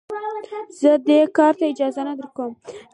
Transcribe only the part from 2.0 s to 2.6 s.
نه درکوم.